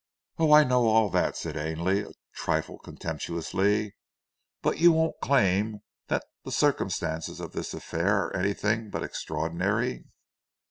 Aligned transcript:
"Oh 0.39 0.51
I 0.51 0.63
know 0.63 0.87
all 0.87 1.11
that," 1.11 1.37
said 1.37 1.55
Ainley, 1.55 2.01
a 2.01 2.07
trifle 2.33 2.79
contemptuously. 2.79 3.93
"But 4.63 4.79
you 4.79 4.91
won't 4.91 5.19
claim 5.21 5.83
that 6.07 6.23
the 6.43 6.51
circumstances 6.51 7.39
of 7.39 7.51
this 7.51 7.75
affair 7.75 8.23
are 8.25 8.35
anything 8.35 8.89
but 8.89 9.03
extraordinary." 9.03 10.05